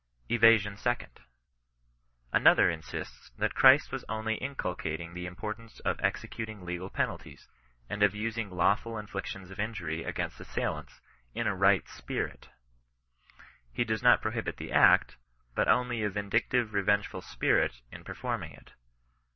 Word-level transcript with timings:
EVASION 0.29 0.77
SECOND. 0.77 1.19
Another 2.33 2.71
insists 2.71 3.29
that 3.37 3.53
Christ 3.53 3.91
was 3.91 4.03
only 4.09 4.33
inculcating 4.33 5.13
the 5.13 5.27
importance 5.27 5.79
of 5.81 5.99
executing 6.01 6.65
legal 6.65 6.89
penalties, 6.89 7.47
and 7.87 8.01
of 8.01 8.15
using 8.15 8.49
lawful 8.49 8.97
inflictions 8.97 9.51
of 9.51 9.59
injury 9.59 10.03
against 10.03 10.39
assailants, 10.39 11.01
in 11.35 11.45
a 11.45 11.55
right 11.55 11.85
^piriL" 11.85 12.47
He 13.75 13.83
does 13.83 14.01
not 14.01 14.23
prohibit 14.23 14.57
the 14.57 14.71
act, 14.71 15.17
but 15.53 15.67
only 15.67 16.01
a 16.01 16.09
vin 16.09 16.31
oictive, 16.31 16.71
revengeful 16.71 17.21
spirit 17.21 17.73
in 17.91 18.03
performing 18.03 18.53
it. 18.53 18.71